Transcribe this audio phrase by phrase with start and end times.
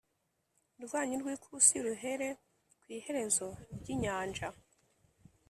[0.83, 2.27] Rwanyu rw ikusi ruhere
[2.81, 3.47] ku iherezo
[3.79, 4.47] ry inyanja